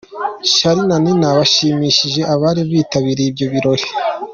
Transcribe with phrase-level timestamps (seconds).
[0.55, 3.85] Charly na Nina bashimishije abari bitabiriye ibyo birori.